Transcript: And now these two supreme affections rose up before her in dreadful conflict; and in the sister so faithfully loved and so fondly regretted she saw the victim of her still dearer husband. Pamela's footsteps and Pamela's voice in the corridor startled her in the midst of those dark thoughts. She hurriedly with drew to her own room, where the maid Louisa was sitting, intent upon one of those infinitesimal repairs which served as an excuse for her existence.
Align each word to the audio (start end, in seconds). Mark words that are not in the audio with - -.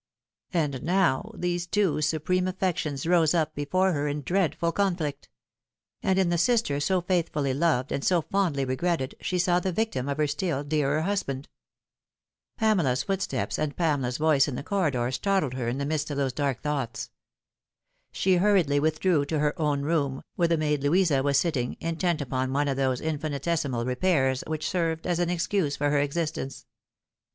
And 0.51 0.81
now 0.81 1.31
these 1.35 1.67
two 1.67 2.01
supreme 2.01 2.47
affections 2.47 3.05
rose 3.05 3.35
up 3.35 3.53
before 3.53 3.93
her 3.93 4.07
in 4.07 4.23
dreadful 4.23 4.71
conflict; 4.71 5.29
and 6.01 6.17
in 6.17 6.29
the 6.29 6.39
sister 6.39 6.79
so 6.79 7.01
faithfully 7.01 7.53
loved 7.53 7.91
and 7.91 8.03
so 8.03 8.23
fondly 8.23 8.65
regretted 8.65 9.13
she 9.21 9.37
saw 9.37 9.59
the 9.59 9.71
victim 9.71 10.09
of 10.09 10.17
her 10.17 10.25
still 10.25 10.63
dearer 10.63 11.01
husband. 11.01 11.49
Pamela's 12.57 13.03
footsteps 13.03 13.59
and 13.59 13.77
Pamela's 13.77 14.17
voice 14.17 14.47
in 14.47 14.55
the 14.55 14.63
corridor 14.63 15.11
startled 15.11 15.53
her 15.53 15.67
in 15.67 15.77
the 15.77 15.85
midst 15.85 16.09
of 16.09 16.17
those 16.17 16.33
dark 16.33 16.61
thoughts. 16.63 17.11
She 18.11 18.37
hurriedly 18.37 18.79
with 18.79 18.99
drew 18.99 19.23
to 19.25 19.37
her 19.37 19.53
own 19.61 19.83
room, 19.83 20.23
where 20.35 20.47
the 20.47 20.57
maid 20.57 20.81
Louisa 20.81 21.21
was 21.21 21.39
sitting, 21.39 21.77
intent 21.79 22.21
upon 22.21 22.51
one 22.53 22.67
of 22.67 22.75
those 22.75 23.01
infinitesimal 23.01 23.85
repairs 23.85 24.43
which 24.47 24.67
served 24.67 25.05
as 25.05 25.19
an 25.19 25.29
excuse 25.29 25.75
for 25.75 25.91
her 25.91 25.99
existence. 25.99 26.65